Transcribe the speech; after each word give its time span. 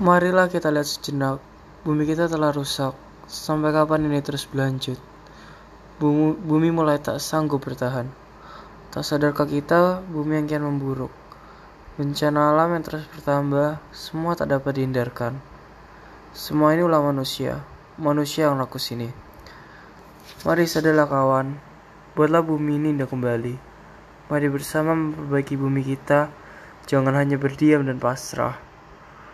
Marilah 0.00 0.48
kita 0.48 0.72
lihat 0.72 0.88
sejenak. 0.88 1.44
Bumi 1.84 2.08
kita 2.08 2.24
telah 2.24 2.56
rusak. 2.56 2.96
Sampai 3.28 3.68
kapan 3.68 4.08
ini 4.08 4.24
terus 4.24 4.48
berlanjut? 4.48 4.96
Bumi, 6.00 6.40
bumi 6.40 6.72
mulai 6.72 6.96
tak 6.96 7.20
sanggup 7.20 7.60
bertahan. 7.60 8.08
Tak 8.96 9.04
sadarkah 9.04 9.44
kita, 9.44 10.00
bumi 10.08 10.40
yang 10.40 10.48
kian 10.48 10.64
memburuk. 10.64 11.12
Bencana 12.00 12.48
alam 12.48 12.72
yang 12.72 12.80
terus 12.80 13.04
bertambah, 13.12 13.76
semua 13.92 14.32
tak 14.40 14.48
dapat 14.48 14.80
dihindarkan. 14.80 15.36
Semua 16.32 16.72
ini 16.72 16.80
ulah 16.80 17.04
manusia, 17.04 17.60
manusia 18.00 18.48
yang 18.48 18.56
rakus 18.56 18.96
ini. 18.96 19.12
Mari 20.48 20.64
sadarlah 20.64 21.12
kawan, 21.12 21.60
buatlah 22.16 22.40
bumi 22.40 22.80
ini 22.80 22.96
indah 22.96 23.04
kembali. 23.04 23.52
Mari 24.32 24.48
bersama 24.48 24.96
memperbaiki 24.96 25.60
bumi 25.60 25.84
kita, 25.84 26.32
jangan 26.88 27.12
hanya 27.20 27.36
berdiam 27.36 27.84
dan 27.84 28.00
pasrah. 28.00 28.69